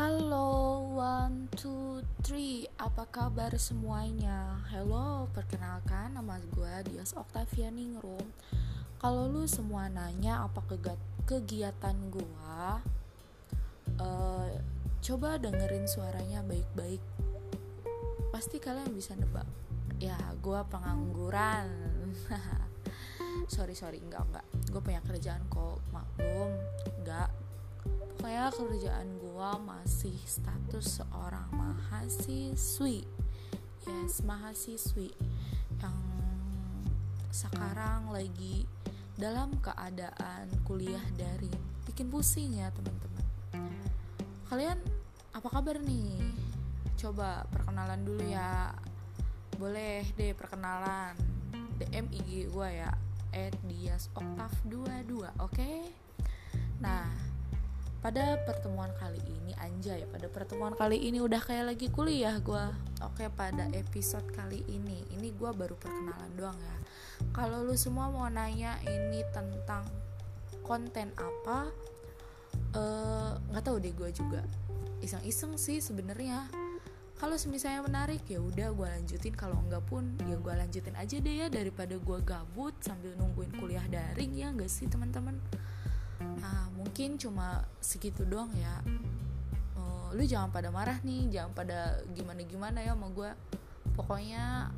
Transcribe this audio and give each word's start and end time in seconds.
Halo, 0.00 0.80
one, 0.96 1.52
two, 1.60 2.00
three. 2.24 2.64
Apa 2.80 3.04
kabar 3.12 3.52
semuanya? 3.60 4.64
Hello, 4.72 5.28
perkenalkan 5.36 6.16
nama 6.16 6.40
gue 6.40 6.88
Dias 6.88 7.12
Octaviani 7.12 7.84
Ningrum. 7.84 8.24
Kalau 8.96 9.28
lu 9.28 9.44
semua 9.44 9.92
nanya 9.92 10.48
apa 10.48 10.64
kegiatan 11.28 11.96
gue, 12.08 12.64
uh, 14.00 14.48
coba 15.04 15.36
dengerin 15.36 15.84
suaranya 15.84 16.48
baik-baik. 16.48 17.04
Pasti 18.32 18.56
kalian 18.56 18.96
bisa 18.96 19.12
nebak. 19.20 19.44
Ya, 20.00 20.16
gue 20.40 20.60
pengangguran. 20.72 21.68
sorry 23.52 23.76
sorry, 23.76 24.00
enggak 24.00 24.24
enggak. 24.32 24.46
Gue 24.72 24.80
punya 24.80 25.04
kerjaan 25.04 25.44
kok, 25.52 25.76
maklum. 25.92 26.56
Kerjaan 28.48 29.20
gue 29.20 29.50
masih 29.68 30.16
status 30.24 31.04
seorang 31.04 31.44
mahasiswi. 31.52 33.04
Yes 33.84 34.24
mahasiswi 34.24 35.12
yang 35.84 36.00
sekarang 37.28 38.08
lagi 38.08 38.64
dalam 39.20 39.52
keadaan 39.60 40.48
kuliah 40.64 41.04
dari 41.20 41.52
bikin 41.84 42.08
pusing 42.08 42.56
ya 42.56 42.72
teman-teman. 42.72 43.26
Kalian 44.48 44.80
apa 45.36 45.48
kabar 45.52 45.76
nih? 45.76 46.24
Coba 46.96 47.44
perkenalan 47.52 48.00
dulu 48.08 48.24
ya. 48.24 48.72
Boleh 49.60 50.08
deh 50.16 50.32
perkenalan. 50.32 51.12
DM 51.76 52.08
IG 52.08 52.48
gue 52.48 52.68
ya 52.72 52.88
at 53.36 53.52
dias 53.68 54.08
oktav 54.16 54.52
22 54.64 55.28
oke? 55.28 55.28
okay? 55.44 55.84
Pada 58.00 58.40
pertemuan 58.48 58.88
kali 58.96 59.20
ini 59.28 59.52
anjay 59.60 60.08
pada 60.08 60.26
pertemuan 60.32 60.72
kali 60.72 60.96
ini 60.96 61.20
udah 61.20 61.40
kayak 61.40 61.76
lagi 61.76 61.92
kuliah 61.92 62.40
gue 62.40 62.64
oke 63.04 63.24
pada 63.36 63.68
episode 63.76 64.24
kali 64.32 64.64
ini 64.72 65.04
ini 65.12 65.32
gue 65.36 65.50
baru 65.52 65.76
perkenalan 65.76 66.32
doang 66.36 66.56
ya. 66.56 66.76
Kalau 67.36 67.60
lu 67.64 67.76
semua 67.76 68.08
mau 68.08 68.26
nanya 68.32 68.80
ini 68.88 69.20
tentang 69.32 69.84
konten 70.64 71.12
apa 71.16 71.68
eh, 72.76 73.32
nggak 73.52 73.62
uh, 73.62 73.66
tahu 73.66 73.76
deh 73.80 73.92
gue 73.92 74.10
juga. 74.12 74.42
Iseng-iseng 75.04 75.56
sih 75.60 75.80
sebenarnya. 75.80 76.48
Kalau 77.20 77.36
misalnya 77.52 77.84
menarik 77.84 78.24
ya 78.24 78.40
udah 78.40 78.72
gue 78.72 78.88
lanjutin. 78.88 79.36
Kalau 79.36 79.60
enggak 79.60 79.84
pun 79.84 80.16
ya 80.24 80.40
gue 80.40 80.54
lanjutin 80.56 80.96
aja 80.96 81.16
deh 81.20 81.34
ya 81.44 81.46
daripada 81.52 82.00
gue 82.00 82.18
gabut 82.24 82.72
sambil 82.80 83.12
nungguin 83.20 83.52
kuliah 83.60 83.84
daring 83.92 84.32
ya 84.32 84.48
enggak 84.48 84.72
sih 84.72 84.88
teman-teman 84.88 85.36
nah 86.40 86.68
mungkin 86.76 87.16
cuma 87.16 87.64
segitu 87.80 88.24
doang 88.28 88.52
ya. 88.56 88.80
Uh, 89.76 90.12
lu 90.12 90.24
jangan 90.24 90.52
pada 90.52 90.68
marah 90.68 90.98
nih 91.00 91.28
jangan 91.32 91.52
pada 91.56 92.04
gimana 92.12 92.40
gimana 92.44 92.78
ya 92.84 92.92
sama 92.92 93.08
gue 93.14 93.30
pokoknya 93.96 94.68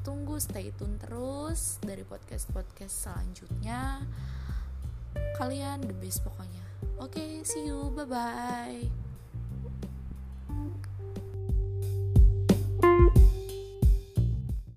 tunggu 0.00 0.40
stay 0.40 0.72
tune 0.74 0.96
terus 0.96 1.78
dari 1.82 2.02
podcast 2.02 2.48
podcast 2.50 2.94
selanjutnya. 3.08 4.02
Kalian 5.36 5.82
the 5.84 5.96
best 5.96 6.22
pokoknya. 6.22 6.64
Oke 7.00 7.18
okay, 7.18 7.30
see 7.44 7.66
you. 7.66 7.90
Bye 7.92 8.06
bye 8.06 9.09